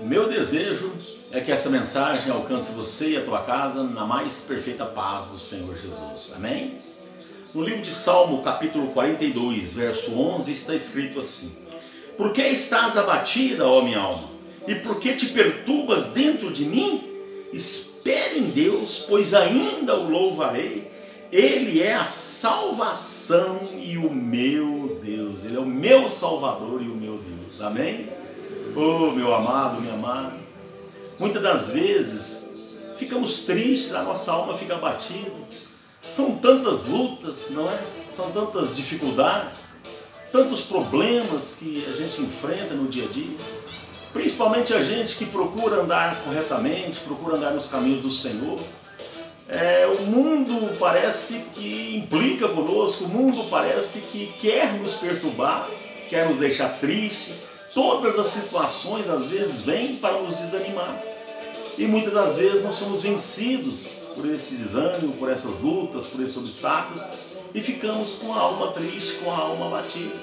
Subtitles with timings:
[0.00, 0.92] Meu desejo
[1.30, 5.38] é que esta mensagem alcance você e a tua casa na mais perfeita paz do
[5.38, 6.32] Senhor Jesus.
[6.34, 6.76] Amém?
[7.54, 11.52] No livro de Salmo, capítulo 42, verso 11, está escrito assim:
[12.16, 14.30] Por que estás abatida, ó minha alma?
[14.66, 17.04] E por que te perturbas dentro de mim?
[17.52, 20.92] Espere em Deus, pois ainda o louvarei.
[21.30, 25.44] Ele é a salvação e o meu Deus.
[25.44, 27.60] Ele é o meu Salvador e o meu Deus.
[27.60, 28.08] Amém?
[28.76, 30.34] Oh, meu amado, minha amada.
[31.16, 35.30] Muitas das vezes ficamos tristes, a nossa alma fica abatida.
[36.02, 37.78] São tantas lutas, não é?
[38.10, 39.74] São tantas dificuldades,
[40.32, 43.36] tantos problemas que a gente enfrenta no dia a dia.
[44.12, 48.58] Principalmente a gente que procura andar corretamente, procura andar nos caminhos do Senhor.
[49.48, 55.68] É, o mundo parece que implica conosco, o mundo parece que quer nos perturbar,
[56.08, 61.02] quer nos deixar tristes Todas as situações às vezes vêm para nos desanimar.
[61.76, 66.36] E muitas das vezes nós somos vencidos por esse desânimo, por essas lutas, por esses
[66.36, 67.02] obstáculos
[67.54, 70.14] e ficamos com a alma triste, com a alma abatida.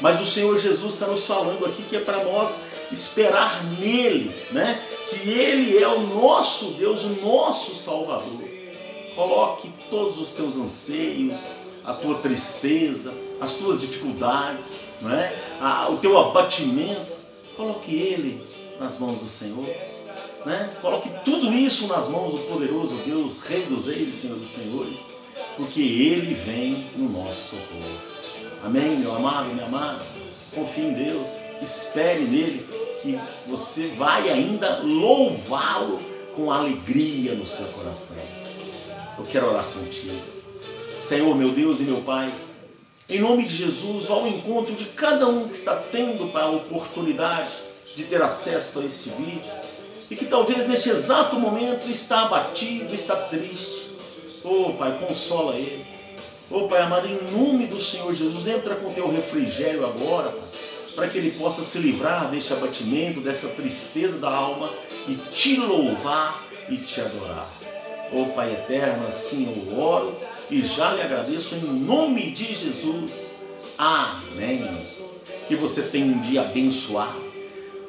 [0.00, 4.82] Mas o Senhor Jesus está nos falando aqui que é para nós esperar nele, né?
[5.10, 8.48] Que Ele é o nosso Deus, o nosso Salvador.
[9.14, 11.40] Coloque todos os teus anseios,
[11.84, 15.32] a tua tristeza, as tuas dificuldades, não é?
[15.88, 17.12] o teu abatimento,
[17.56, 18.42] coloque ele
[18.78, 19.66] nas mãos do Senhor.
[20.44, 20.70] Né?
[20.80, 25.00] Coloque tudo isso nas mãos do poderoso Deus, Rei dos Reis e Senhor dos Senhores,
[25.56, 28.10] porque Ele vem no nosso socorro.
[28.64, 30.04] Amém, meu amado, minha amada?
[30.54, 31.28] Confie em Deus,
[31.62, 32.64] espere nele,
[33.02, 36.00] que você vai ainda louvá-lo
[36.34, 38.16] com alegria no seu coração.
[39.18, 40.39] Eu quero orar contigo.
[41.00, 42.30] Senhor, meu Deus e meu Pai,
[43.08, 47.48] em nome de Jesus, ao encontro de cada um que está tendo a oportunidade
[47.96, 49.50] de ter acesso a esse vídeo
[50.10, 53.92] e que talvez neste exato momento está abatido, está triste.
[54.44, 55.86] Oh Pai, consola ele.
[56.50, 60.34] Oh Pai amado, em nome do Senhor Jesus, entra com teu refrigério agora,
[60.94, 64.70] para que ele possa se livrar deste abatimento, dessa tristeza da alma
[65.08, 67.48] e te louvar e te adorar.
[68.12, 70.14] Oh Pai eterno, assim eu oro
[70.50, 73.36] e já lhe agradeço em nome de Jesus.
[73.78, 74.64] Amém.
[75.46, 77.20] Que você tenha um dia abençoado,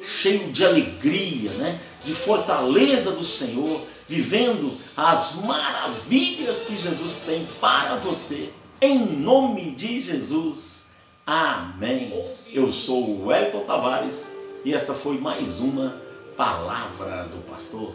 [0.00, 1.78] cheio de alegria, né?
[2.04, 8.50] de fortaleza do Senhor, vivendo as maravilhas que Jesus tem para você.
[8.80, 10.86] Em nome de Jesus.
[11.26, 12.12] Amém.
[12.52, 14.32] Eu sou o Elton Tavares
[14.64, 16.02] e esta foi mais uma
[16.36, 17.92] palavra do pastor.